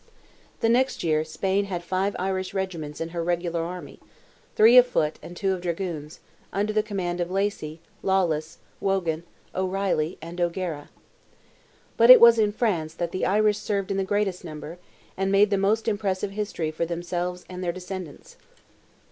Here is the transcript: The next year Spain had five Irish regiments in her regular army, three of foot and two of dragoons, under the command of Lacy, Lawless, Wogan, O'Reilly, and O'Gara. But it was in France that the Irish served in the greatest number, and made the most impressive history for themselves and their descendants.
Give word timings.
The 0.61 0.67
next 0.67 1.03
year 1.03 1.23
Spain 1.23 1.65
had 1.65 1.83
five 1.83 2.15
Irish 2.17 2.55
regiments 2.55 2.99
in 2.99 3.09
her 3.09 3.23
regular 3.23 3.61
army, 3.61 3.99
three 4.55 4.75
of 4.75 4.87
foot 4.87 5.19
and 5.21 5.37
two 5.37 5.53
of 5.53 5.61
dragoons, 5.61 6.21
under 6.51 6.73
the 6.73 6.81
command 6.81 7.21
of 7.21 7.29
Lacy, 7.29 7.81
Lawless, 8.01 8.57
Wogan, 8.79 9.21
O'Reilly, 9.53 10.17
and 10.19 10.41
O'Gara. 10.41 10.89
But 11.97 12.09
it 12.09 12.19
was 12.19 12.39
in 12.39 12.51
France 12.51 12.95
that 12.95 13.11
the 13.11 13.27
Irish 13.27 13.59
served 13.59 13.91
in 13.91 13.97
the 13.97 14.03
greatest 14.03 14.43
number, 14.43 14.79
and 15.15 15.31
made 15.31 15.51
the 15.51 15.57
most 15.59 15.87
impressive 15.87 16.31
history 16.31 16.71
for 16.71 16.83
themselves 16.87 17.45
and 17.47 17.63
their 17.63 17.71
descendants. 17.71 18.37